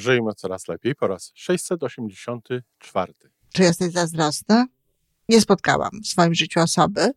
Żyjmy 0.00 0.34
coraz 0.34 0.68
lepiej 0.68 0.94
po 0.94 1.06
raz 1.06 1.32
684. 1.34 3.14
Czy 3.52 3.62
jesteś 3.62 3.92
zazdrosny? 3.92 4.66
Nie 5.28 5.40
spotkałam 5.40 5.90
w 6.04 6.06
swoim 6.06 6.34
życiu 6.34 6.60
osoby, 6.60 7.12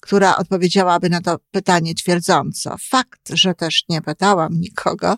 która 0.00 0.36
odpowiedziałaby 0.36 1.10
na 1.10 1.20
to 1.20 1.38
pytanie 1.50 1.94
twierdząco. 1.94 2.76
Fakt, 2.80 3.30
że 3.32 3.54
też 3.54 3.84
nie 3.88 4.02
pytałam 4.02 4.60
nikogo, 4.60 5.16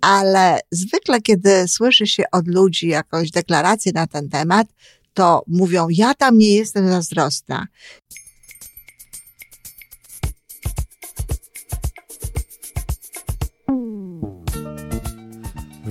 ale 0.00 0.60
zwykle, 0.70 1.20
kiedy 1.20 1.68
słyszy 1.68 2.06
się 2.06 2.24
od 2.32 2.48
ludzi 2.48 2.88
jakąś 2.88 3.30
deklarację 3.30 3.92
na 3.94 4.06
ten 4.06 4.28
temat, 4.28 4.66
to 5.14 5.44
mówią: 5.46 5.86
Ja 5.90 6.14
tam 6.14 6.38
nie 6.38 6.56
jestem 6.56 6.88
zazdrosna. 6.88 7.66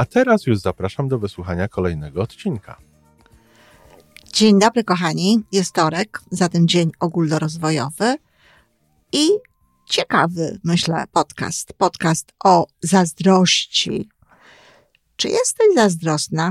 A 0.00 0.04
teraz 0.04 0.46
już 0.46 0.58
zapraszam 0.58 1.08
do 1.08 1.18
wysłuchania 1.18 1.68
kolejnego 1.68 2.22
odcinka. 2.22 2.80
Dzień 4.32 4.58
dobry, 4.58 4.84
kochani. 4.84 5.42
Jest 5.52 5.72
torek, 5.72 6.20
zatem 6.30 6.68
dzień 6.68 6.90
ogólnorozwojowy 7.00 8.16
i 9.12 9.28
ciekawy, 9.86 10.60
myślę, 10.64 11.04
podcast. 11.12 11.72
Podcast 11.72 12.32
o 12.44 12.66
zazdrości. 12.82 14.08
Czy 15.16 15.28
jesteś 15.28 15.66
zazdrosna? 15.74 16.50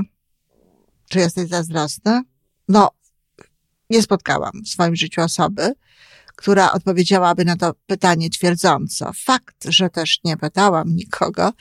Czy 1.08 1.18
jesteś 1.18 1.48
zazdrosny? 1.48 2.22
No, 2.68 2.90
nie 3.90 4.02
spotkałam 4.02 4.52
w 4.64 4.68
swoim 4.68 4.96
życiu 4.96 5.20
osoby, 5.20 5.74
która 6.36 6.72
odpowiedziałaby 6.72 7.44
na 7.44 7.56
to 7.56 7.74
pytanie 7.86 8.30
twierdząco. 8.30 9.10
Fakt, 9.24 9.64
że 9.64 9.90
też 9.90 10.20
nie 10.24 10.36
pytałam 10.36 10.96
nikogo, 10.96 11.52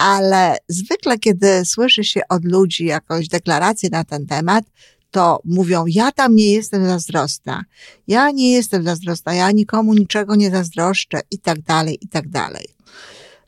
ale 0.00 0.56
zwykle, 0.68 1.18
kiedy 1.18 1.64
słyszy 1.64 2.04
się 2.04 2.20
od 2.28 2.44
ludzi 2.44 2.84
jakąś 2.84 3.28
deklarację 3.28 3.88
na 3.92 4.04
ten 4.04 4.26
temat, 4.26 4.64
to 5.10 5.40
mówią, 5.44 5.84
ja 5.86 6.12
tam 6.12 6.34
nie 6.34 6.52
jestem 6.52 6.86
zazdrosna, 6.86 7.64
ja 8.08 8.30
nie 8.30 8.52
jestem 8.52 8.84
zazdrosna, 8.84 9.34
ja 9.34 9.50
nikomu 9.50 9.94
niczego 9.94 10.36
nie 10.36 10.50
zazdroszczę 10.50 11.20
i 11.30 11.38
tak 11.38 11.62
dalej, 11.62 11.98
i 12.00 12.08
tak 12.08 12.28
dalej. 12.28 12.66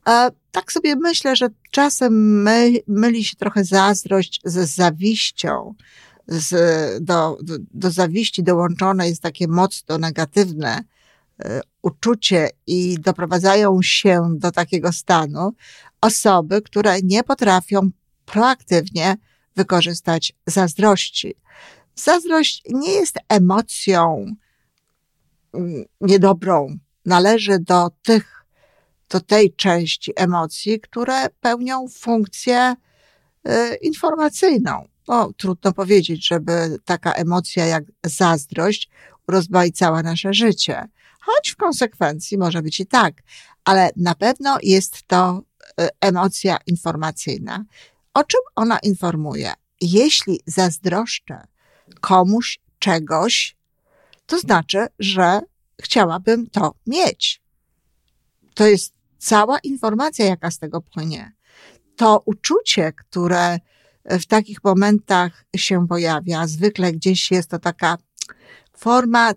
E, 0.08 0.30
tak 0.50 0.72
sobie 0.72 0.96
myślę, 0.96 1.36
że 1.36 1.48
czasem 1.70 2.42
my, 2.42 2.72
myli 2.86 3.24
się 3.24 3.36
trochę 3.36 3.64
zazdrość 3.64 4.40
z 4.44 4.74
zawiścią. 4.74 5.74
Z, 6.28 6.54
do, 7.04 7.38
do, 7.42 7.54
do 7.74 7.90
zawiści 7.90 8.42
dołączone 8.42 9.08
jest 9.08 9.22
takie 9.22 9.48
mocno 9.48 9.98
negatywne 9.98 10.84
e, 11.40 11.60
uczucie 11.82 12.48
i 12.66 12.96
doprowadzają 13.00 13.78
się 13.82 14.34
do 14.36 14.50
takiego 14.50 14.92
stanu 14.92 15.52
osoby, 16.02 16.62
które 16.62 16.96
nie 17.02 17.22
potrafią 17.22 17.90
proaktywnie 18.24 19.16
wykorzystać 19.56 20.32
zazdrości. 20.46 21.34
Zazdrość 21.94 22.62
nie 22.70 22.92
jest 22.92 23.18
emocją 23.28 24.26
mm, 25.54 25.84
niedobrą. 26.00 26.76
Należy 27.06 27.58
do 27.58 27.90
tych, 28.02 28.44
do 29.08 29.20
tej 29.20 29.54
części 29.54 30.12
emocji, 30.16 30.80
które 30.80 31.28
pełnią 31.40 31.88
funkcję 31.88 32.74
y, 33.48 33.74
informacyjną. 33.74 34.88
No, 35.08 35.32
trudno 35.36 35.72
powiedzieć, 35.72 36.26
żeby 36.28 36.76
taka 36.84 37.12
emocja 37.12 37.66
jak 37.66 37.84
zazdrość 38.04 38.90
rozbajcała 39.28 40.02
nasze 40.02 40.34
życie. 40.34 40.88
Choć 41.20 41.50
w 41.50 41.56
konsekwencji 41.56 42.38
może 42.38 42.62
być 42.62 42.80
i 42.80 42.86
tak, 42.86 43.22
ale 43.64 43.90
na 43.96 44.14
pewno 44.14 44.58
jest 44.62 45.02
to 45.06 45.42
emocja 46.00 46.56
informacyjna. 46.66 47.64
O 48.14 48.24
czym 48.24 48.40
ona 48.56 48.78
informuje? 48.78 49.52
Jeśli 49.80 50.40
zazdroszczę 50.46 51.46
komuś 52.00 52.60
czegoś, 52.78 53.56
to 54.26 54.38
znaczy, 54.38 54.86
że 54.98 55.40
chciałabym 55.82 56.46
to 56.46 56.74
mieć. 56.86 57.42
To 58.54 58.66
jest 58.66 58.94
cała 59.18 59.58
informacja, 59.58 60.24
jaka 60.24 60.50
z 60.50 60.58
tego 60.58 60.80
płynie. 60.80 61.32
To 61.96 62.22
uczucie, 62.24 62.92
które 62.92 63.58
w 64.04 64.26
takich 64.26 64.64
momentach 64.64 65.44
się 65.56 65.88
pojawia, 65.88 66.46
zwykle 66.46 66.92
gdzieś 66.92 67.30
jest 67.30 67.50
to 67.50 67.58
taka 67.58 67.98
forma 68.76 69.32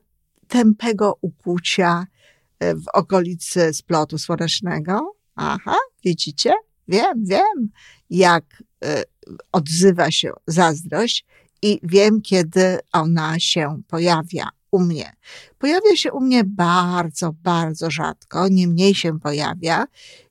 tępego 0.48 1.18
ukłucia 1.22 2.08
e, 2.60 2.76
w 2.76 2.88
okolicy 2.94 3.74
splotu 3.74 4.18
słonecznego. 4.18 5.16
Aha, 5.36 5.76
widzicie? 6.04 6.54
Wiem, 6.88 7.26
wiem, 7.26 7.70
jak 8.10 8.64
e, 8.84 9.04
odzywa 9.52 10.12
się 10.12 10.32
zazdrość 10.48 11.26
i 11.62 11.80
wiem, 11.84 12.22
kiedy 12.22 12.80
ona 12.92 13.40
się 13.40 13.82
pojawia 13.88 14.50
u 14.72 14.80
mnie. 14.80 15.16
Pojawia 15.58 15.96
się 15.96 16.12
u 16.12 16.22
mnie 16.22 16.44
bardzo, 16.44 17.34
bardzo 17.44 17.92
rzadko, 17.92 18.48
niemniej 18.48 18.96
się 18.96 19.20
pojawia. 19.20 19.86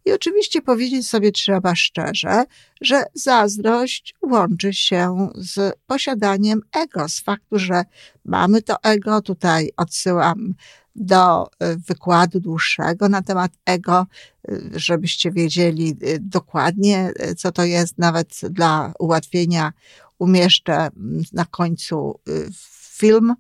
I 0.05 0.13
oczywiście 0.13 0.63
powiedzieć 0.63 1.09
sobie 1.09 1.33
trzeba 1.33 1.75
szczerze, 1.75 2.45
że 2.81 3.05
zazdrość 3.15 4.15
łączy 4.23 4.73
się 4.73 5.29
z 5.35 5.75
posiadaniem 5.87 6.61
ego, 6.73 7.09
z 7.09 7.21
faktu, 7.21 7.59
że 7.59 7.85
mamy 8.25 8.63
to 8.63 8.77
ego. 8.83 9.23
Tutaj 9.23 9.71
odsyłam 9.77 10.55
do 10.97 11.47
y, 11.47 11.77
wykładu 11.77 12.41
dłuższego 12.41 13.09
na 13.09 13.23
temat 13.23 13.53
ego, 13.67 14.07
y, 14.49 14.71
żebyście 14.75 15.31
wiedzieli 15.31 15.97
y, 16.03 16.19
dokładnie, 16.21 17.13
co 17.37 17.53
to 17.53 17.65
jest, 17.65 17.99
nawet 17.99 18.41
dla 18.51 18.93
ułatwienia 18.99 19.73
umieszczę 20.19 20.89
na 21.33 21.45
końcu 21.45 22.21
film, 22.97 23.35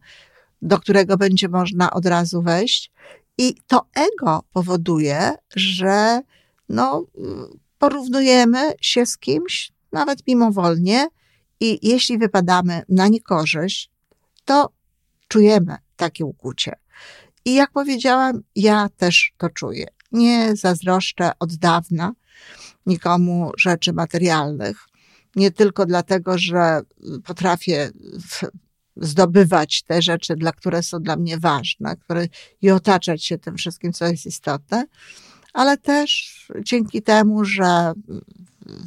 do 0.62 0.78
którego 0.78 1.16
będzie 1.16 1.48
można 1.48 1.91
od 1.91 2.06
razu 2.06 2.42
wejść. 2.42 2.92
I 3.38 3.54
to 3.66 3.86
ego 3.94 4.42
powoduje, 4.53 5.32
że 5.56 6.21
no, 6.69 7.06
porównujemy 7.78 8.72
się 8.81 9.06
z 9.06 9.19
kimś, 9.19 9.72
nawet 9.92 10.26
mimowolnie, 10.26 11.09
i 11.60 11.88
jeśli 11.88 12.19
wypadamy 12.19 12.82
na 12.88 13.09
niekorzyść, 13.09 13.91
to 14.44 14.72
czujemy 15.28 15.76
takie 15.97 16.25
ukłucie. 16.25 16.72
I 17.44 17.55
jak 17.55 17.71
powiedziałam, 17.71 18.43
ja 18.56 18.88
też 18.97 19.32
to 19.38 19.50
czuję. 19.50 19.87
Nie 20.12 20.56
zazdroszczę 20.56 21.31
od 21.38 21.55
dawna 21.55 22.12
nikomu 22.87 23.53
rzeczy 23.59 23.93
materialnych. 23.93 24.84
Nie 25.37 25.50
tylko 25.50 25.87
dlatego, 25.87 26.38
że 26.38 26.81
potrafię 27.25 27.91
zdobywać 28.97 29.83
te 29.83 30.03
rzeczy, 30.03 30.37
dla 30.37 30.53
które 30.53 30.83
są 30.83 31.00
dla 31.00 31.16
mnie 31.16 31.38
ważne, 31.38 31.97
które, 31.97 32.27
i 32.62 32.71
otaczać 32.71 33.25
się 33.25 33.38
tym 33.38 33.56
wszystkim, 33.56 33.93
co 33.93 34.06
jest 34.06 34.27
istotne, 34.27 34.87
ale 35.53 35.78
też 35.78 36.31
dzięki 36.65 37.03
temu, 37.03 37.44
że 37.44 37.93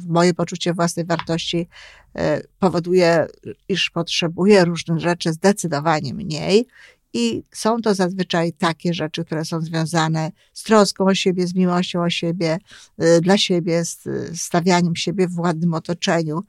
moje 0.08 0.34
poczucie 0.34 0.74
własnej 0.74 1.06
wartości 1.06 1.68
e, 2.14 2.40
powoduje, 2.58 3.26
iż 3.68 3.90
potrzebuję 3.90 4.64
różnych 4.64 4.98
rzeczy 4.98 5.32
zdecydowanie 5.32 6.14
mniej. 6.14 6.66
I 7.12 7.42
są 7.52 7.80
to 7.80 7.94
zazwyczaj 7.94 8.52
takie 8.52 8.94
rzeczy, 8.94 9.24
które 9.24 9.44
są 9.44 9.60
związane 9.60 10.32
z 10.52 10.62
troską 10.62 11.04
o 11.04 11.14
siebie, 11.14 11.46
z 11.46 11.54
miłością 11.54 12.02
o 12.02 12.10
siebie, 12.10 12.58
e, 12.98 13.20
dla 13.20 13.38
siebie, 13.38 13.84
z 13.84 14.04
stawianiem 14.40 14.96
siebie 14.96 15.28
w 15.28 15.38
ładnym 15.38 15.74
otoczeniu 15.74 16.42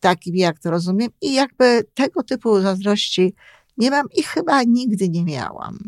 takim, 0.00 0.36
jak 0.36 0.58
to 0.58 0.70
rozumiem. 0.70 1.08
I 1.20 1.34
jakby 1.34 1.84
tego 1.94 2.22
typu 2.22 2.60
zazdrości 2.60 3.34
nie 3.76 3.90
mam 3.90 4.06
i 4.16 4.22
chyba 4.22 4.62
nigdy 4.62 5.08
nie 5.08 5.24
miałam. 5.24 5.78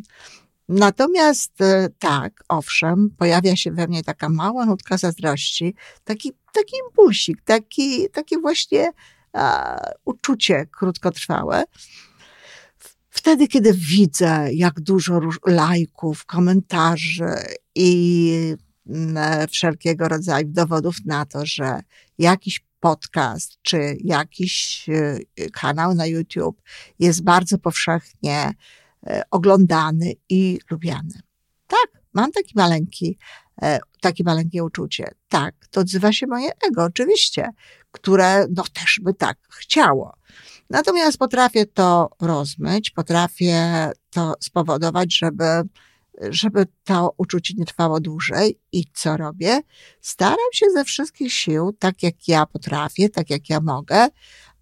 Natomiast 0.69 1.61
e, 1.61 1.89
tak, 1.99 2.45
owszem, 2.49 3.11
pojawia 3.19 3.57
się 3.57 3.73
we 3.73 3.87
mnie 3.87 4.05
taka 4.05 4.29
mała 4.29 4.67
nutka 4.67 4.99
zazdrości, 4.99 5.75
taki, 6.05 6.33
taki 6.53 6.73
impulsik, 6.87 7.43
taki, 7.45 8.11
takie 8.13 8.39
właśnie 8.39 8.93
a, 9.33 9.77
uczucie 10.05 10.67
krótkotrwałe. 10.67 11.65
Wtedy, 13.11 13.49
kiedy 13.49 13.73
widzę, 13.75 14.49
jak 14.53 14.81
dużo 14.81 15.21
lajków, 15.47 16.27
komentarzy 16.27 17.35
i 17.75 18.57
wszelkiego 19.51 20.09
rodzaju 20.09 20.49
dowodów 20.49 20.97
na 21.07 21.27
to, 21.27 21.47
że 21.47 21.81
jakiś 22.19 22.65
podcast, 22.81 23.59
czy 23.63 23.97
jakiś 24.05 24.85
e, 24.89 25.51
kanał 25.51 25.95
na 25.95 26.07
YouTube 26.07 26.63
jest 26.99 27.23
bardzo 27.23 27.59
powszechnie 27.59 28.55
e, 29.07 29.23
oglądany 29.31 30.13
i 30.29 30.59
lubiany. 30.71 31.21
Tak, 31.67 32.03
mam 32.13 32.33
taki 32.33 32.53
maleńki, 32.57 33.19
e, 33.63 33.81
takie 34.01 34.25
maleńkie 34.25 34.65
uczucie. 34.65 35.11
Tak, 35.29 35.55
to 35.71 35.81
odzywa 35.81 36.13
się 36.13 36.27
moje 36.27 36.51
ego, 36.69 36.85
oczywiście, 36.85 37.51
które 37.91 38.47
no 38.57 38.65
też 38.73 39.01
by 39.03 39.15
tak 39.15 39.39
chciało. 39.51 40.20
Natomiast 40.71 41.19
potrafię 41.19 41.67
to 41.67 42.11
rozmyć, 42.21 42.91
potrafię 42.91 43.91
to 44.11 44.35
spowodować, 44.41 45.19
żeby 45.19 45.45
żeby 46.29 46.67
to 46.85 47.15
uczucie 47.17 47.55
nie 47.57 47.65
trwało 47.65 48.01
dłużej. 48.01 48.59
I 48.73 48.85
co 48.95 49.17
robię? 49.17 49.61
Staram 50.01 50.37
się 50.53 50.67
ze 50.75 50.85
wszystkich 50.85 51.33
sił, 51.33 51.73
tak 51.79 52.03
jak 52.03 52.29
ja 52.29 52.47
potrafię, 52.47 53.09
tak 53.09 53.31
jak 53.31 53.51
ja 53.51 53.61
mogę, 53.61 54.09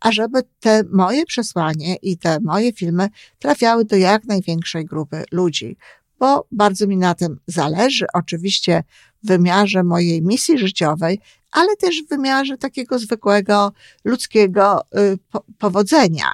ażeby 0.01 0.43
te 0.61 0.83
moje 0.93 1.27
przesłanie 1.27 1.97
i 1.97 2.19
te 2.19 2.39
moje 2.41 2.73
filmy 2.73 3.09
trafiały 3.39 3.85
do 3.85 3.97
jak 3.97 4.25
największej 4.25 4.85
grupy 4.85 5.25
ludzi, 5.33 5.77
bo 6.19 6.47
bardzo 6.53 6.87
mi 6.87 6.97
na 6.97 7.15
tym 7.15 7.41
zależy. 7.47 8.07
Oczywiście 8.15 8.83
w 9.23 9.27
wymiarze 9.27 9.85
mojej 9.85 10.23
misji 10.23 10.59
życiowej, 10.59 11.21
ale 11.51 11.77
też 11.77 12.03
w 12.03 12.09
wymiarze 12.09 12.57
takiego 12.57 12.99
zwykłego 12.99 13.73
ludzkiego 14.05 14.81
y, 14.81 15.19
powodzenia. 15.59 16.33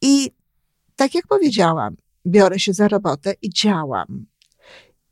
I 0.00 0.30
tak 0.96 1.14
jak 1.14 1.26
powiedziałam, 1.26 1.96
biorę 2.26 2.58
się 2.58 2.72
za 2.72 2.88
robotę 2.88 3.34
i 3.42 3.50
działam. 3.50 4.26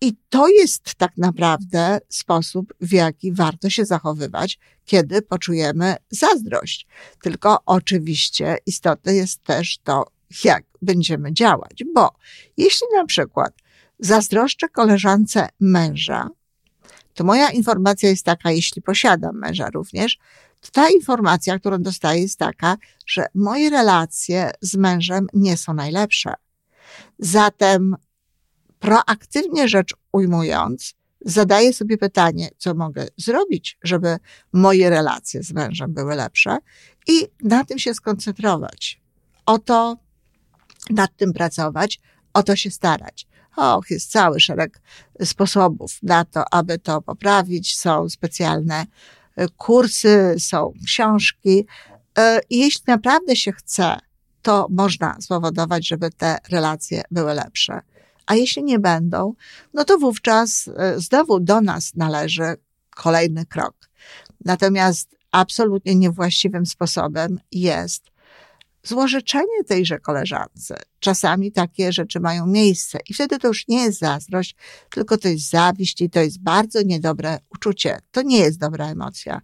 I 0.01 0.17
to 0.29 0.49
jest 0.49 0.95
tak 0.95 1.13
naprawdę 1.17 1.99
sposób, 2.09 2.75
w 2.81 2.93
jaki 2.93 3.33
warto 3.33 3.71
się 3.71 3.85
zachowywać, 3.85 4.59
kiedy 4.85 5.23
poczujemy 5.23 5.97
zazdrość. 6.11 6.87
Tylko 7.23 7.59
oczywiście 7.67 8.57
istotne 8.67 9.15
jest 9.15 9.43
też 9.43 9.79
to, 9.85 10.05
jak 10.45 10.65
będziemy 10.83 11.33
działać, 11.33 11.85
bo 11.95 12.11
jeśli 12.57 12.87
na 12.97 13.07
przykład 13.07 13.62
zazdroszczę 14.03 14.69
koleżance 14.69 15.49
męża, 15.61 16.29
to 17.15 17.25
moja 17.25 17.51
informacja 17.51 18.09
jest 18.09 18.25
taka, 18.25 18.51
jeśli 18.51 18.83
posiadam 18.83 19.39
męża 19.39 19.71
również, 19.71 20.19
to 20.61 20.71
ta 20.73 20.91
informacja, 20.91 21.59
którą 21.59 21.79
dostaję 21.79 22.23
jest 22.23 22.39
taka, 22.39 22.77
że 23.07 23.27
moje 23.35 23.71
relacje 23.71 24.51
z 24.61 24.75
mężem 24.75 25.27
nie 25.35 25.57
są 25.57 25.75
najlepsze. 25.75 26.35
Zatem 27.19 27.97
proaktywnie 28.79 29.69
rzecz 29.69 29.95
ujmując, 30.13 30.95
zadaję 31.21 31.73
sobie 31.73 31.99
pytanie, 31.99 32.49
co 32.59 32.75
mogę 32.75 33.07
zrobić, 33.17 33.79
żeby 33.83 34.17
moje 34.53 34.91
relacje 34.91 35.43
z 35.43 35.53
mężem 35.53 35.95
były 35.95 36.15
lepsze 36.15 36.59
i 37.09 37.29
na 37.43 37.65
tym 37.65 37.79
się 37.79 37.95
skoncentrować. 37.95 39.01
O 39.47 39.59
to, 39.59 39.97
nad 40.91 41.17
tym 41.17 41.33
pracować, 41.33 42.01
o 42.35 42.43
to 42.43 42.57
się 42.57 42.71
starać. 42.71 43.27
Och, 43.57 43.91
jest 43.91 44.11
cały 44.11 44.41
szereg 44.41 44.81
sposobów 45.25 45.99
na 46.03 46.25
to, 46.25 46.55
aby 46.55 46.79
to 46.79 47.03
poprawić. 47.03 47.79
Są 47.79 48.09
specjalne 48.09 48.87
e, 49.37 49.49
kursy, 49.49 50.35
są 50.39 50.73
książki. 50.87 51.67
I 52.51 52.59
jeśli 52.59 52.85
naprawdę 52.87 53.37
się 53.37 53.53
chce, 53.53 53.99
to 54.43 54.67
można 54.71 55.17
spowodować, 55.21 55.89
żeby 55.89 56.11
te 56.11 56.39
relacje 56.51 57.03
były 57.11 57.35
lepsze. 57.35 57.81
A 58.27 58.35
jeśli 58.35 58.65
nie 58.65 58.79
będą, 58.79 59.35
no 59.75 59.85
to 59.85 59.99
wówczas 59.99 60.69
e, 60.77 61.01
znowu 61.01 61.41
do 61.41 61.61
nas 61.61 61.95
należy 61.95 62.57
kolejny 62.97 63.47
krok. 63.47 63.75
Natomiast 64.45 65.17
absolutnie 65.31 65.95
niewłaściwym 65.95 66.67
sposobem 66.67 67.41
jest 67.53 68.12
złożyczenie 68.83 69.65
tejże 69.67 69.99
koleżance. 69.99 70.83
Czasami 71.01 71.53
takie 71.53 71.93
rzeczy 71.93 72.21
mają 72.21 72.47
miejsce 72.47 72.99
i 73.09 73.15
wtedy 73.15 73.39
to 73.39 73.49
już 73.49 73.69
nie 73.69 73.83
jest 73.83 73.99
zazdrość, 73.99 74.57
tylko 74.91 75.19
to 75.19 75.29
jest 75.29 75.51
zawiść 75.51 76.01
i 76.01 76.11
to 76.11 76.21
jest 76.21 76.43
bardzo 76.43 76.83
niedobre 76.83 77.39
uczucie. 77.51 77.99
To 78.11 78.23
nie 78.23 78.39
jest 78.39 78.59
dobra 78.59 78.91
emocja. 78.91 79.41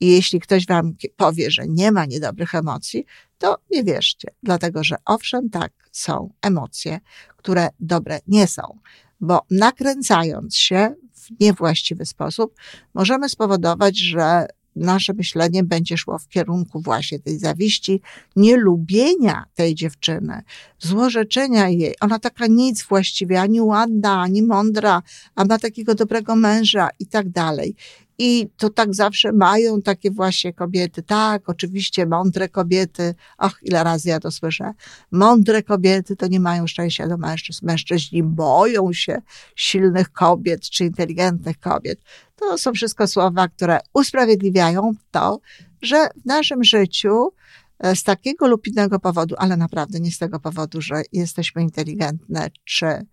I 0.00 0.06
jeśli 0.06 0.40
ktoś 0.40 0.66
wam 0.66 0.94
powie, 1.16 1.50
że 1.50 1.68
nie 1.68 1.92
ma 1.92 2.04
niedobrych 2.04 2.54
emocji, 2.54 3.06
to 3.38 3.58
nie 3.70 3.84
wierzcie, 3.84 4.28
dlatego 4.42 4.84
że 4.84 4.96
owszem, 5.04 5.50
tak, 5.50 5.72
są 5.92 6.30
emocje, 6.42 7.00
które 7.36 7.68
dobre 7.80 8.20
nie 8.26 8.46
są, 8.46 8.78
bo 9.20 9.40
nakręcając 9.50 10.56
się 10.56 10.94
w 11.14 11.40
niewłaściwy 11.40 12.06
sposób, 12.06 12.54
możemy 12.94 13.28
spowodować, 13.28 13.98
że 13.98 14.46
nasze 14.76 15.12
myślenie 15.12 15.64
będzie 15.64 15.96
szło 15.96 16.18
w 16.18 16.28
kierunku 16.28 16.80
właśnie 16.80 17.18
tej 17.18 17.38
zawiści, 17.38 18.00
nielubienia 18.36 19.44
tej 19.54 19.74
dziewczyny, 19.74 20.42
złorzeczenia 20.78 21.68
jej. 21.68 21.94
Ona 22.00 22.18
taka 22.18 22.46
nic 22.46 22.82
właściwie, 22.82 23.40
ani 23.40 23.60
ładna, 23.60 24.20
ani 24.20 24.42
mądra, 24.42 25.02
a 25.34 25.44
ma 25.44 25.58
takiego 25.58 25.94
dobrego 25.94 26.36
męża 26.36 26.88
i 26.98 27.06
tak 27.06 27.28
dalej. 27.28 27.74
I 28.18 28.48
to 28.56 28.70
tak 28.70 28.94
zawsze 28.94 29.32
mają 29.32 29.82
takie 29.82 30.10
właśnie 30.10 30.52
kobiety. 30.52 31.02
Tak, 31.02 31.48
oczywiście 31.48 32.06
mądre 32.06 32.48
kobiety. 32.48 33.14
Ach, 33.38 33.58
ile 33.62 33.84
razy 33.84 34.08
ja 34.08 34.20
to 34.20 34.30
słyszę. 34.30 34.72
Mądre 35.10 35.62
kobiety 35.62 36.16
to 36.16 36.26
nie 36.26 36.40
mają 36.40 36.66
szczęścia 36.66 37.08
do 37.08 37.16
mężczyzn. 37.16 37.66
Mężczyźni 37.66 38.22
boją 38.22 38.92
się 38.92 39.22
silnych 39.56 40.12
kobiet 40.12 40.70
czy 40.70 40.84
inteligentnych 40.84 41.58
kobiet. 41.58 42.00
To 42.36 42.58
są 42.58 42.72
wszystko 42.72 43.06
słowa, 43.06 43.48
które 43.48 43.78
usprawiedliwiają 43.94 44.92
to, 45.10 45.40
że 45.82 46.08
w 46.22 46.26
naszym 46.26 46.64
życiu 46.64 47.32
e, 47.78 47.96
z 47.96 48.02
takiego 48.02 48.48
lub 48.48 48.66
innego 48.66 48.98
powodu, 48.98 49.34
ale 49.38 49.56
naprawdę 49.56 50.00
nie 50.00 50.10
z 50.10 50.18
tego 50.18 50.40
powodu, 50.40 50.80
że 50.80 51.02
jesteśmy 51.12 51.62
inteligentne 51.62 52.50
czy 52.64 52.86
e, 52.86 53.04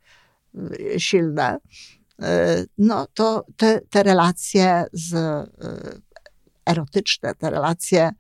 silne, 0.97 1.57
no 2.77 3.07
to 3.13 3.45
te, 3.57 3.81
te 3.89 4.03
relacje 4.03 4.85
z, 4.93 5.15
erotyczne, 6.65 7.35
te 7.35 7.49
relacje 7.49 8.11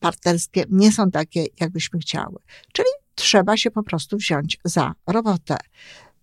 partnerskie 0.00 0.64
nie 0.68 0.92
są 0.92 1.10
takie, 1.10 1.44
jakbyśmy 1.60 1.98
chciały. 1.98 2.38
Czyli 2.72 2.88
trzeba 3.14 3.56
się 3.56 3.70
po 3.70 3.82
prostu 3.82 4.16
wziąć 4.16 4.58
za 4.64 4.92
robotę. 5.06 5.56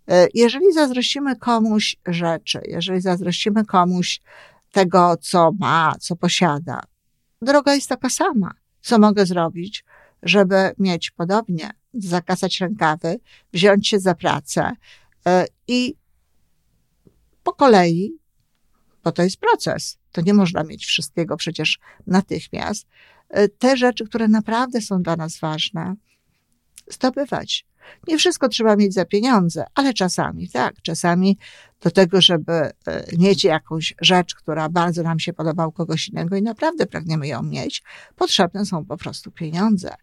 E, 0.08 0.28
jeżeli 0.34 0.74
zazdrościmy 0.74 1.36
komuś 1.36 1.96
rzeczy, 2.06 2.62
jeżeli 2.68 3.02
zazdrościmy 3.02 3.66
komuś 3.66 4.22
tego, 4.72 5.18
co 5.22 5.52
ma, 5.60 5.96
co 6.00 6.16
posiada, 6.16 6.82
droga 7.42 7.76
jest 7.76 7.90
taka 7.90 8.10
sama. 8.10 8.52
Co 8.82 9.00
mogę 9.00 9.26
zrobić, 9.26 9.86
żeby 10.24 10.72
mieć 10.78 11.12
podobnie, 11.12 11.70
zakasać 11.94 12.60
rękawy, 12.60 13.20
wziąć 13.54 13.88
się 13.88 14.00
za 14.00 14.16
pracę 14.16 14.72
e, 15.28 15.46
i 15.68 15.96
po 17.48 17.54
kolei, 17.54 18.18
bo 19.04 19.12
to 19.12 19.24
jest 19.24 19.38
proces, 19.38 19.98
to 20.12 20.22
nie 20.22 20.34
można 20.34 20.64
mieć 20.64 20.86
wszystkiego 20.86 21.38
przecież 21.38 21.80
natychmiast, 22.08 22.88
e, 23.30 23.48
te 23.48 23.78
rzeczy, 23.78 24.06
które 24.06 24.28
naprawdę 24.28 24.82
są 24.82 25.02
dla 25.02 25.16
nas 25.16 25.40
ważne, 25.40 25.96
zdobywać. 26.88 27.66
Nie 28.08 28.18
wszystko 28.18 28.50
trzeba 28.50 28.76
mieć 28.76 28.94
za 28.94 29.06
pieniądze, 29.06 29.66
ale 29.76 29.94
czasami 29.94 30.50
tak, 30.50 30.82
czasami 30.82 31.38
do 31.82 31.92
tego, 31.92 32.22
żeby 32.22 32.54
e, 32.54 32.72
mieć 33.18 33.44
jakąś 33.44 33.94
rzecz, 34.02 34.36
która 34.36 34.70
bardzo 34.70 35.04
nam 35.04 35.20
się 35.20 35.34
podoba 35.34 35.68
u 35.68 35.72
kogoś 35.72 36.10
innego 36.10 36.36
i 36.36 36.42
naprawdę 36.42 36.86
pragniemy 36.86 37.28
ją 37.28 37.44
mieć, 37.44 37.84
potrzebne 38.16 38.66
są 38.66 38.86
po 38.86 38.98
prostu 38.98 39.32
pieniądze. 39.32 39.96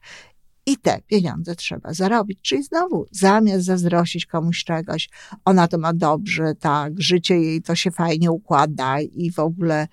I 0.67 0.77
te 0.77 1.01
pieniądze 1.07 1.57
trzeba 1.57 1.93
zarobić. 1.93 2.39
Czyli 2.43 2.63
znowu, 2.63 3.07
zamiast 3.11 3.65
zazdrościć 3.65 4.27
komuś 4.27 4.65
czegoś, 4.65 5.09
ona 5.45 5.69
to 5.69 5.79
ma 5.79 5.93
dobrze, 5.93 6.55
tak, 6.55 7.01
życie 7.01 7.41
jej 7.41 7.63
to 7.63 7.75
się 7.75 7.91
fajnie 7.91 8.31
układa 8.31 9.01
i 9.01 9.31
w 9.31 9.39
ogóle, 9.39 9.89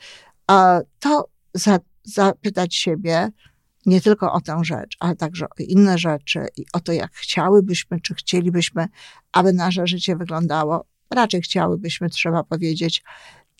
to 0.99 1.29
zapytać 2.03 2.75
siebie, 2.75 3.29
nie 3.85 4.01
tylko 4.01 4.33
o 4.33 4.41
tę 4.41 4.59
rzecz, 4.63 4.97
ale 4.99 5.15
także 5.15 5.45
o 5.45 5.53
inne 5.57 5.97
rzeczy 5.97 6.47
i 6.57 6.65
o 6.73 6.79
to, 6.79 6.91
jak 6.91 7.13
chciałybyśmy, 7.13 8.01
czy 8.01 8.15
chcielibyśmy, 8.15 8.87
aby 9.31 9.53
nasze 9.53 9.87
życie 9.87 10.15
wyglądało. 10.15 10.85
Raczej 11.09 11.41
chciałybyśmy, 11.41 12.09
trzeba 12.09 12.43
powiedzieć, 12.43 13.03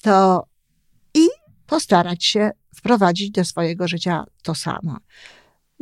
to 0.01 0.45
i 1.13 1.27
postarać 1.67 2.25
się 2.25 2.51
wprowadzić 2.75 3.31
do 3.31 3.45
swojego 3.45 3.87
życia 3.87 4.23
to 4.43 4.55
samo. 4.55 4.97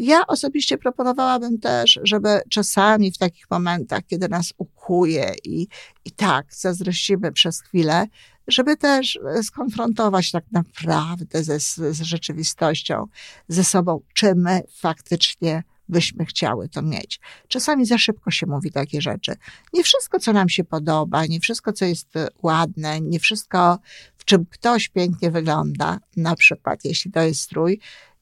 Ja 0.01 0.27
osobiście 0.27 0.77
proponowałabym 0.77 1.59
też, 1.59 1.99
żeby 2.03 2.41
czasami 2.49 3.11
w 3.11 3.17
takich 3.17 3.51
momentach, 3.51 4.01
kiedy 4.07 4.29
nas 4.29 4.53
ukuje 4.57 5.33
i, 5.43 5.67
i 6.05 6.11
tak 6.11 6.45
zazdrościmy 6.53 7.31
przez 7.31 7.61
chwilę, 7.61 8.07
żeby 8.47 8.77
też 8.77 9.19
e, 9.35 9.43
skonfrontować 9.43 10.31
tak 10.31 10.43
naprawdę 10.51 11.43
ze, 11.43 11.59
z 11.59 12.01
rzeczywistością, 12.01 13.05
ze 13.47 13.63
sobą, 13.63 14.01
czy 14.13 14.35
my 14.35 14.61
faktycznie 14.79 15.63
byśmy 15.89 16.25
chciały 16.25 16.69
to 16.69 16.81
mieć. 16.81 17.19
Czasami 17.47 17.85
za 17.85 17.97
szybko 17.97 18.31
się 18.31 18.47
mówi 18.47 18.71
takie 18.71 19.01
rzeczy. 19.01 19.35
Nie 19.73 19.83
wszystko, 19.83 20.19
co 20.19 20.33
nam 20.33 20.49
się 20.49 20.63
podoba, 20.63 21.25
nie 21.25 21.39
wszystko, 21.39 21.73
co 21.73 21.85
jest 21.85 22.15
e, 22.15 22.27
ładne, 22.43 23.01
nie 23.01 23.19
wszystko, 23.19 23.79
w 24.17 24.25
czym 24.25 24.45
ktoś 24.45 24.89
pięknie 24.89 25.31
wygląda, 25.31 25.99
na 26.17 26.35
przykład 26.35 26.85
jeśli 26.85 27.11
to 27.11 27.21
jest 27.21 27.41
strój, 27.41 27.79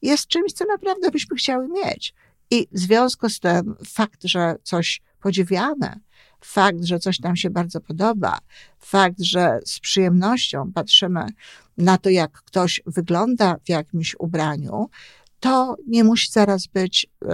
jest 0.07 0.27
czymś, 0.27 0.53
co 0.53 0.65
naprawdę 0.65 1.11
byśmy 1.11 1.35
chciały 1.35 1.67
mieć. 1.67 2.13
I 2.51 2.67
w 2.71 2.79
związku 2.79 3.29
z 3.29 3.39
tym 3.39 3.75
fakt, 3.85 4.23
że 4.23 4.55
coś 4.63 5.01
podziwiamy, 5.21 5.99
fakt, 6.41 6.83
że 6.83 6.99
coś 6.99 7.19
nam 7.19 7.35
się 7.35 7.49
bardzo 7.49 7.81
podoba, 7.81 8.37
fakt, 8.79 9.21
że 9.21 9.59
z 9.65 9.79
przyjemnością 9.79 10.71
patrzymy 10.73 11.25
na 11.77 11.97
to, 11.97 12.09
jak 12.09 12.31
ktoś 12.31 12.81
wygląda 12.85 13.55
w 13.65 13.69
jakimś 13.69 14.15
ubraniu, 14.19 14.89
to 15.39 15.75
nie 15.87 16.03
musi 16.03 16.31
zaraz 16.31 16.67
być 16.67 17.07
y, 17.23 17.27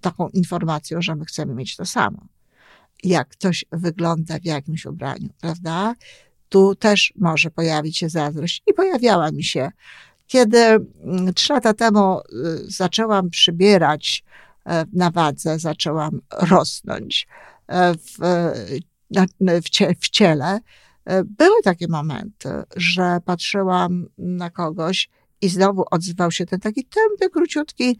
taką 0.00 0.28
informacją, 0.28 1.02
że 1.02 1.14
my 1.16 1.24
chcemy 1.24 1.54
mieć 1.54 1.76
to 1.76 1.86
samo. 1.86 2.26
Jak 3.02 3.28
ktoś 3.28 3.64
wygląda 3.72 4.38
w 4.38 4.44
jakimś 4.44 4.86
ubraniu, 4.86 5.28
prawda? 5.40 5.94
Tu 6.48 6.74
też 6.74 7.12
może 7.16 7.50
pojawić 7.50 7.98
się 7.98 8.08
zazdrość 8.08 8.62
i 8.66 8.74
pojawiała 8.74 9.30
mi 9.30 9.44
się. 9.44 9.70
Kiedy 10.30 10.58
mm, 10.58 11.34
trzy 11.34 11.52
lata 11.52 11.74
temu 11.74 12.18
y, 12.18 12.22
zaczęłam 12.70 13.30
przybierać 13.30 14.24
e, 14.66 14.84
na 14.92 15.10
wadze, 15.10 15.58
zaczęłam 15.58 16.20
rosnąć 16.50 17.26
e, 17.66 17.94
w, 17.94 18.18
w, 20.00 20.08
ciele, 20.08 20.60
e, 21.04 21.24
były 21.24 21.62
takie 21.64 21.88
momenty, 21.88 22.48
że 22.76 23.18
patrzyłam 23.24 24.06
na 24.18 24.50
kogoś 24.50 25.08
i 25.40 25.48
znowu 25.48 25.84
odzywał 25.90 26.30
się 26.30 26.46
ten 26.46 26.60
taki 26.60 26.84
tępy, 26.84 27.30
króciutki 27.30 27.98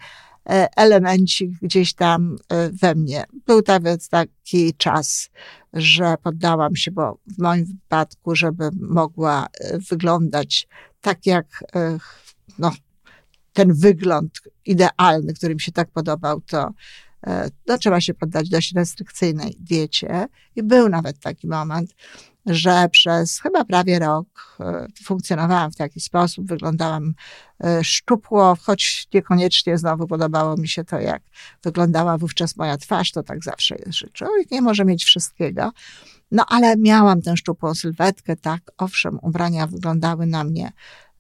elemencik 0.76 1.50
gdzieś 1.62 1.94
tam 1.94 2.36
we 2.82 2.94
mnie. 2.94 3.24
Był 3.46 3.62
nawet 3.66 4.08
taki 4.08 4.74
czas, 4.74 5.30
że 5.72 6.14
poddałam 6.22 6.76
się, 6.76 6.90
bo 6.90 7.18
w 7.26 7.42
moim 7.42 7.64
wypadku, 7.64 8.34
żeby 8.34 8.70
mogła 8.80 9.46
wyglądać 9.90 10.68
tak 11.00 11.26
jak 11.26 11.64
no, 12.58 12.72
ten 13.52 13.72
wygląd 13.74 14.40
idealny, 14.66 15.34
który 15.34 15.54
mi 15.54 15.60
się 15.60 15.72
tak 15.72 15.90
podobał, 15.90 16.40
to 16.40 16.70
no, 17.66 17.78
trzeba 17.78 18.00
się 18.00 18.14
poddać 18.14 18.48
dość 18.48 18.74
restrykcyjnej 18.74 19.56
diecie. 19.60 20.26
I 20.56 20.62
był 20.62 20.88
nawet 20.88 21.18
taki 21.18 21.48
moment, 21.48 21.94
że 22.46 22.88
przez 22.90 23.40
chyba 23.40 23.64
prawie 23.64 23.98
rok 23.98 24.56
e, 24.60 24.86
funkcjonowałam 25.04 25.72
w 25.72 25.76
taki 25.76 26.00
sposób, 26.00 26.46
wyglądałam 26.46 27.14
e, 27.64 27.84
szczupło, 27.84 28.56
choć 28.62 29.08
niekoniecznie 29.14 29.78
znowu 29.78 30.06
podobało 30.06 30.56
mi 30.56 30.68
się 30.68 30.84
to, 30.84 31.00
jak 31.00 31.22
wyglądała 31.62 32.18
wówczas 32.18 32.56
moja 32.56 32.76
twarz, 32.76 33.12
to 33.12 33.22
tak 33.22 33.44
zawsze 33.44 33.76
jest, 33.86 33.98
że 33.98 34.06
nie 34.50 34.62
może 34.62 34.84
mieć 34.84 35.04
wszystkiego. 35.04 35.72
No 36.30 36.44
ale 36.48 36.76
miałam 36.76 37.22
tę 37.22 37.36
szczupłą 37.36 37.74
sylwetkę, 37.74 38.36
tak, 38.36 38.62
owszem, 38.78 39.18
ubrania 39.22 39.66
wyglądały 39.66 40.26
na 40.26 40.44
mnie 40.44 40.72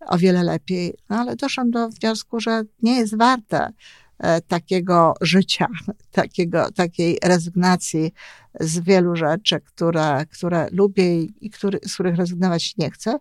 o 0.06 0.18
wiele 0.18 0.42
lepiej, 0.42 0.94
no 1.10 1.16
ale 1.16 1.36
doszłam 1.36 1.70
do 1.70 1.88
wniosku, 1.88 2.40
że 2.40 2.62
nie 2.82 2.98
jest 2.98 3.16
warte 3.16 3.72
E, 4.20 4.40
takiego 4.40 5.14
życia, 5.20 5.66
takiego, 6.12 6.70
takiej 6.72 7.18
rezygnacji 7.24 8.12
z 8.60 8.80
wielu 8.80 9.16
rzeczy, 9.16 9.60
które, 9.60 10.26
które 10.26 10.68
lubię 10.72 11.22
i 11.22 11.50
który, 11.50 11.78
z 11.86 11.94
których 11.94 12.16
rezygnować 12.16 12.76
nie 12.76 12.90
chcę. 12.90 13.18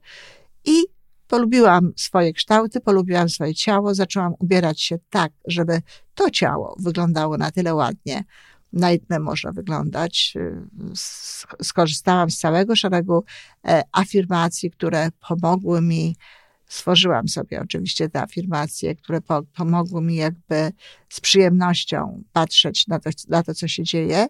I 0.66 0.84
polubiłam 1.28 1.92
swoje 1.96 2.34
kształty, 2.34 2.80
polubiłam 2.80 3.30
swoje 3.30 3.56
ciało, 3.56 3.96
zaczęłam 3.96 4.34
ubierać 4.40 4.82
się 4.82 4.98
tak, 5.10 5.32
żeby 5.48 5.82
to 6.16 6.30
ciało 6.30 6.76
wyglądało 6.80 7.38
na 7.38 7.52
tyle 7.52 7.76
ładnie, 7.76 8.24
na 8.74 9.20
można 9.20 9.52
wyglądać. 9.52 10.34
Skorzystałam 11.62 12.32
z 12.32 12.38
całego 12.38 12.76
szeregu 12.76 13.24
e, 13.68 13.82
afirmacji, 13.92 14.72
które 14.72 15.10
pomogły 15.28 15.82
mi 15.82 16.16
stworzyłam 16.70 17.28
sobie 17.28 17.62
oczywiście 17.62 18.10
te 18.10 18.22
afirmacje, 18.22 18.96
które 18.96 19.22
po, 19.22 19.44
pomogły 19.44 20.02
mi 20.02 20.16
jakby 20.16 20.72
z 21.10 21.20
przyjemnością 21.20 22.24
patrzeć 22.34 22.88
na 22.88 23.00
to, 23.00 23.10
na 23.30 23.44
to, 23.44 23.54
co 23.54 23.68
się 23.68 23.84
dzieje 23.84 24.28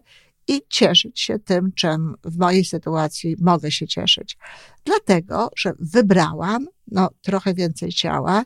i 0.48 0.62
cieszyć 0.68 1.20
się 1.20 1.38
tym, 1.38 1.72
czym 1.72 2.14
w 2.24 2.38
mojej 2.38 2.64
sytuacji 2.64 3.36
mogę 3.40 3.70
się 3.70 3.86
cieszyć. 3.86 4.38
Dlatego, 4.84 5.50
że 5.56 5.72
wybrałam 5.78 6.66
no, 6.90 7.10
trochę 7.22 7.54
więcej 7.54 7.92
ciała, 7.92 8.44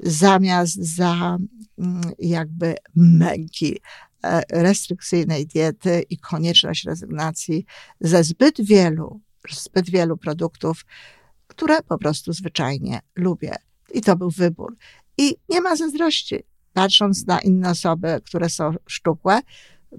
zamiast 0.00 0.74
za 0.74 1.38
mm, 1.78 2.00
jakby 2.18 2.74
męki 2.96 3.80
restrykcyjnej 4.50 5.46
diety 5.46 6.02
i 6.10 6.18
konieczność 6.18 6.84
rezygnacji 6.84 7.66
ze 8.00 8.24
zbyt 8.24 8.60
wielu, 8.60 9.20
zbyt 9.50 9.90
wielu 9.90 10.16
produktów, 10.16 10.84
które 11.46 11.82
po 11.82 11.98
prostu 11.98 12.32
zwyczajnie 12.32 13.00
lubię. 13.16 13.56
I 13.94 14.00
to 14.00 14.16
był 14.16 14.30
wybór. 14.30 14.76
I 15.18 15.36
nie 15.48 15.60
ma 15.60 15.76
zazdrości. 15.76 16.36
Patrząc 16.72 17.26
na 17.26 17.38
inne 17.38 17.70
osoby, 17.70 18.20
które 18.24 18.50
są 18.50 18.74
szczupłe, 18.86 19.40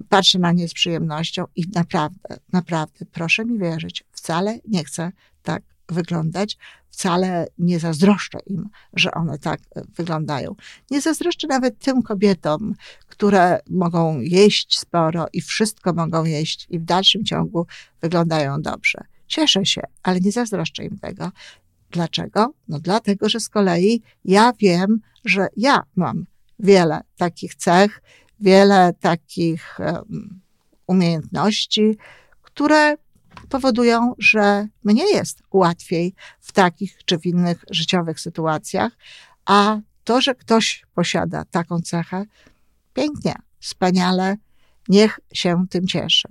patrzę 0.08 0.38
na 0.38 0.52
nie 0.52 0.68
z 0.68 0.74
przyjemnością 0.74 1.44
i 1.56 1.64
naprawdę, 1.74 2.36
naprawdę, 2.52 3.06
proszę 3.12 3.44
mi 3.44 3.58
wierzyć, 3.58 4.04
wcale 4.12 4.58
nie 4.68 4.84
chcę 4.84 5.12
tak 5.42 5.62
wyglądać, 5.92 6.58
wcale 6.90 7.46
nie 7.58 7.78
zazdroszczę 7.78 8.38
im, 8.46 8.68
że 8.94 9.10
one 9.10 9.38
tak 9.38 9.60
wyglądają. 9.96 10.54
Nie 10.90 11.00
zazdroszczę 11.00 11.46
nawet 11.46 11.78
tym 11.78 12.02
kobietom, 12.02 12.74
które 13.08 13.60
mogą 13.70 14.20
jeść 14.20 14.78
sporo 14.78 15.26
i 15.32 15.40
wszystko 15.40 15.92
mogą 15.92 16.24
jeść 16.24 16.66
i 16.70 16.78
w 16.78 16.84
dalszym 16.84 17.24
ciągu 17.24 17.66
wyglądają 18.00 18.62
dobrze. 18.62 18.98
Cieszę 19.26 19.66
się, 19.66 19.80
ale 20.02 20.20
nie 20.20 20.32
zazdroszczę 20.32 20.84
im 20.84 20.98
tego. 20.98 21.30
Dlaczego? 21.90 22.54
No 22.68 22.80
dlatego, 22.80 23.28
że 23.28 23.40
z 23.40 23.48
kolei 23.48 24.02
ja 24.24 24.52
wiem, 24.58 25.00
że 25.24 25.46
ja 25.56 25.82
mam 25.96 26.26
wiele 26.58 27.00
takich 27.16 27.54
cech, 27.54 28.02
wiele 28.40 28.92
takich 29.00 29.78
um, 29.80 30.40
umiejętności, 30.86 31.96
które 32.42 32.96
powodują, 33.48 34.14
że 34.18 34.68
mnie 34.84 35.04
jest 35.12 35.42
łatwiej 35.52 36.14
w 36.40 36.52
takich 36.52 36.98
czy 37.04 37.18
w 37.18 37.26
innych 37.26 37.64
życiowych 37.70 38.20
sytuacjach, 38.20 38.92
a 39.44 39.78
to, 40.04 40.20
że 40.20 40.34
ktoś 40.34 40.84
posiada 40.94 41.44
taką 41.44 41.80
cechę, 41.80 42.24
pięknie, 42.94 43.34
wspaniale, 43.60 44.36
niech 44.88 45.20
się 45.32 45.66
tym 45.70 45.86
cieszy. 45.86 46.28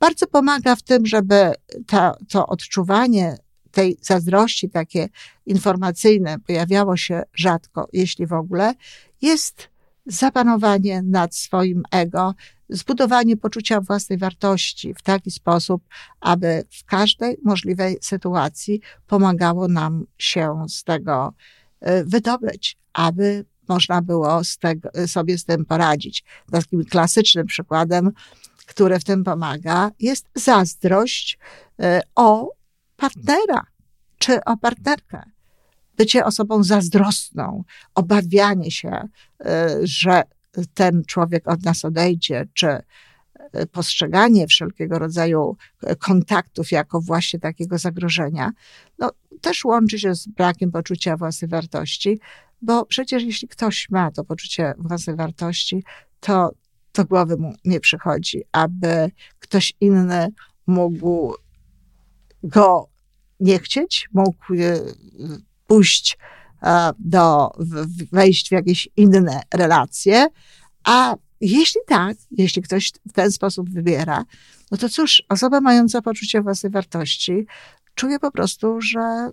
Bardzo 0.00 0.26
pomaga 0.26 0.76
w 0.76 0.82
tym, 0.82 1.06
żeby 1.06 1.52
ta, 1.86 2.14
to 2.28 2.46
odczuwanie 2.46 3.36
tej 3.70 3.98
zazdrości, 4.02 4.70
takie 4.70 5.08
informacyjne, 5.46 6.38
pojawiało 6.46 6.96
się 6.96 7.22
rzadko, 7.34 7.88
jeśli 7.92 8.26
w 8.26 8.32
ogóle, 8.32 8.74
jest 9.22 9.68
zapanowanie 10.08 11.02
nad 11.02 11.34
swoim 11.34 11.82
ego, 11.90 12.34
zbudowanie 12.68 13.36
poczucia 13.36 13.80
własnej 13.80 14.18
wartości 14.18 14.94
w 14.94 15.02
taki 15.02 15.30
sposób, 15.30 15.82
aby 16.20 16.64
w 16.70 16.84
każdej 16.84 17.36
możliwej 17.44 17.98
sytuacji 18.00 18.80
pomagało 19.06 19.68
nam 19.68 20.04
się 20.18 20.64
z 20.68 20.84
tego 20.84 21.34
y, 21.88 22.04
wydobyć, 22.04 22.78
aby 22.92 23.44
można 23.68 24.02
było 24.02 24.44
z 24.44 24.58
tego, 24.58 24.88
sobie 25.06 25.38
z 25.38 25.44
tym 25.44 25.64
poradzić. 25.64 26.24
Takim 26.50 26.84
klasycznym 26.84 27.46
przykładem 27.46 28.12
które 28.68 29.00
w 29.00 29.04
tym 29.04 29.24
pomaga, 29.24 29.90
jest 30.00 30.26
zazdrość 30.34 31.38
e, 31.80 32.00
o 32.14 32.52
partnera 32.96 33.66
czy 34.18 34.44
o 34.44 34.56
partnerkę. 34.56 35.22
Bycie 35.98 36.24
osobą 36.24 36.62
zazdrosną, 36.62 37.64
obawianie 37.94 38.70
się, 38.70 39.08
e, 39.44 39.68
że 39.82 40.22
ten 40.74 41.04
człowiek 41.04 41.48
od 41.48 41.64
nas 41.64 41.84
odejdzie, 41.84 42.48
czy 42.54 42.68
e, 42.68 43.66
postrzeganie 43.66 44.46
wszelkiego 44.46 44.98
rodzaju 44.98 45.56
kontaktów 45.98 46.70
jako 46.70 47.00
właśnie 47.00 47.40
takiego 47.40 47.78
zagrożenia, 47.78 48.50
no, 48.98 49.10
też 49.40 49.64
łączy 49.64 49.98
się 49.98 50.14
z 50.14 50.28
brakiem 50.28 50.72
poczucia 50.72 51.16
własnej 51.16 51.48
wartości, 51.48 52.20
bo 52.62 52.86
przecież 52.86 53.22
jeśli 53.22 53.48
ktoś 53.48 53.90
ma 53.90 54.10
to 54.10 54.24
poczucie 54.24 54.74
własnej 54.78 55.16
wartości, 55.16 55.84
to 56.20 56.50
do 56.94 57.04
głowy 57.04 57.36
mu 57.36 57.54
nie 57.64 57.80
przychodzi, 57.80 58.42
aby 58.52 59.10
ktoś 59.38 59.72
inny 59.80 60.28
mógł 60.66 61.34
go 62.42 62.88
nie 63.40 63.58
chcieć, 63.58 64.08
mógł 64.12 64.54
e, 64.54 64.80
pójść 65.68 66.18
e, 66.62 66.90
do, 66.98 67.50
wejść 68.12 68.48
w 68.48 68.52
jakieś 68.52 68.88
inne 68.96 69.40
relacje, 69.54 70.26
a 70.84 71.14
jeśli 71.40 71.80
tak, 71.86 72.16
jeśli 72.30 72.62
ktoś 72.62 72.92
w 73.08 73.12
ten 73.12 73.32
sposób 73.32 73.70
wybiera, 73.70 74.24
no 74.70 74.78
to 74.78 74.88
cóż, 74.88 75.22
osoba 75.28 75.60
mająca 75.60 76.02
poczucie 76.02 76.42
własnej 76.42 76.72
wartości 76.72 77.46
czuje 77.94 78.18
po 78.18 78.30
prostu, 78.30 78.80
że 78.80 79.30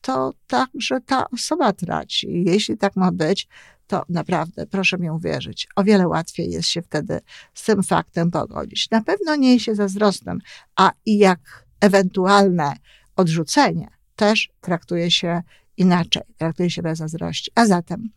to 0.00 0.32
tak, 0.46 0.70
że 0.74 1.00
ta 1.00 1.30
osoba 1.30 1.72
traci. 1.72 2.44
Jeśli 2.46 2.78
tak 2.78 2.96
ma 2.96 3.12
być, 3.12 3.48
to 3.86 4.02
naprawdę, 4.08 4.66
proszę 4.66 4.98
mi 4.98 5.10
uwierzyć, 5.10 5.68
o 5.76 5.84
wiele 5.84 6.08
łatwiej 6.08 6.50
jest 6.50 6.68
się 6.68 6.82
wtedy 6.82 7.20
z 7.54 7.64
tym 7.64 7.82
faktem 7.82 8.30
pogodzić. 8.30 8.90
Na 8.90 9.02
pewno 9.02 9.36
nie 9.36 9.60
się 9.60 9.74
zazdrosnym, 9.74 10.38
a 10.76 10.92
i 11.06 11.18
jak 11.18 11.66
ewentualne 11.80 12.76
odrzucenie 13.16 13.97
też 14.18 14.48
traktuje 14.60 15.10
się 15.10 15.42
inaczej, 15.76 16.22
traktuje 16.38 16.70
się 16.70 16.82
bez 16.82 16.98
zazdrości. 16.98 17.50
A 17.54 17.66
zatem 17.66 18.08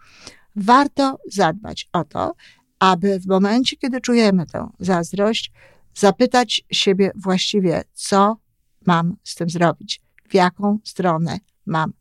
Warto 0.55 1.17
zadbać 1.31 1.89
o 1.93 2.03
to, 2.03 2.35
aby 2.79 3.19
w 3.19 3.27
momencie, 3.27 3.77
kiedy 3.77 4.01
czujemy 4.01 4.45
tę 4.45 4.69
zazdrość, 4.79 5.51
zapytać 5.95 6.61
siebie 6.71 7.11
właściwie, 7.15 7.83
co 7.93 8.37
mam 8.85 9.15
z 9.23 9.35
tym 9.35 9.49
zrobić, 9.49 10.01
w 10.29 10.33
jaką 10.33 10.79
stronę 10.83 11.39
mam 11.65 11.93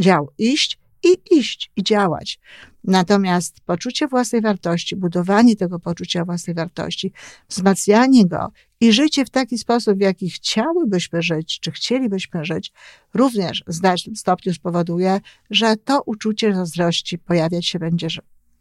dział 0.00 0.32
iść 0.38 0.78
i 1.04 1.36
iść 1.38 1.70
i 1.76 1.82
działać. 1.82 2.40
Natomiast 2.84 3.60
poczucie 3.60 4.08
własnej 4.08 4.42
wartości, 4.42 4.96
budowanie 4.96 5.56
tego 5.56 5.78
poczucia 5.78 6.24
własnej 6.24 6.54
wartości, 6.54 7.12
wzmacnianie 7.48 8.26
go 8.26 8.52
i 8.80 8.92
życie 8.92 9.24
w 9.24 9.30
taki 9.30 9.58
sposób, 9.58 9.98
w 9.98 10.00
jaki 10.00 10.30
chciałybyśmy 10.30 11.22
żyć, 11.22 11.60
czy 11.60 11.70
chcielibyśmy 11.70 12.44
żyć, 12.44 12.72
również 13.14 13.64
w 13.66 13.72
znacznym 13.72 14.16
stopniu 14.16 14.54
spowoduje, 14.54 15.20
że 15.50 15.76
to 15.76 16.02
uczucie 16.06 16.54
zazdrości 16.54 17.18
pojawiać 17.18 17.66
się 17.66 17.78
będzie 17.78 18.08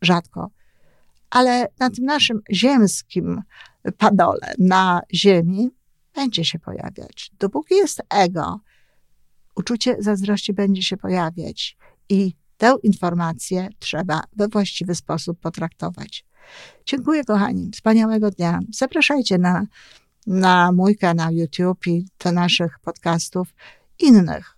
rzadko. 0.02 0.50
Ale 1.30 1.68
na 1.80 1.90
tym 1.90 2.06
naszym 2.06 2.42
ziemskim 2.52 3.42
padole, 3.98 4.54
na 4.60 5.02
ziemi, 5.14 5.70
będzie 6.16 6.46
się 6.46 6.60
pojawiać. 6.60 7.32
Dopóki 7.40 7.76
jest 7.76 8.02
ego, 8.10 8.60
uczucie 9.56 9.96
zazdrości 10.00 10.54
będzie 10.54 10.84
się 10.84 10.98
pojawiać 10.98 11.78
i 12.10 12.34
tę 12.58 12.76
informację 12.84 13.70
trzeba 13.80 14.24
we 14.36 14.48
właściwy 14.48 14.96
sposób 14.96 15.40
potraktować. 15.40 16.26
Dziękuję, 16.86 17.24
kochani. 17.24 17.72
Wspaniałego 17.74 18.32
dnia. 18.32 18.60
Zapraszajcie 18.74 19.38
na, 19.38 19.66
na 20.27 20.72
mój 20.72 20.98
kanał 20.98 21.31
YouTube 21.31 21.88
i 21.88 22.05
do 22.24 22.31
naszych 22.31 22.79
podcastów 22.79 23.48
innych, 24.00 24.57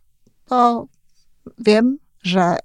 bo 0.50 0.88
wiem, 1.60 1.98
że 2.24 2.58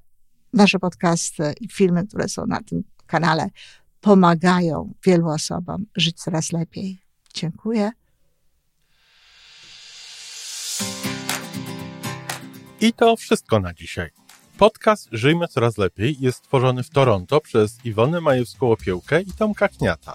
nasze 0.52 0.78
podcasty 0.78 1.54
i 1.60 1.68
filmy, 1.68 2.06
które 2.06 2.28
są 2.28 2.46
na 2.46 2.62
tym 2.62 2.84
kanale, 3.06 3.48
pomagają 4.00 4.92
wielu 5.04 5.28
osobom 5.28 5.86
żyć 5.96 6.22
coraz 6.22 6.52
lepiej. 6.52 7.00
Dziękuję. 7.34 7.90
I 12.80 12.92
to 12.92 13.16
wszystko 13.16 13.60
na 13.60 13.74
dzisiaj. 13.74 14.10
Podcast 14.58 15.08
Żyjmy 15.12 15.48
Coraz 15.48 15.78
Lepiej 15.78 16.16
jest 16.20 16.38
stworzony 16.38 16.82
w 16.82 16.90
Toronto 16.90 17.40
przez 17.40 17.84
Iwonę 17.84 18.18
Majewską-Opiełkę 18.18 19.22
i 19.22 19.32
Tomka 19.32 19.68
Kniata. 19.68 20.14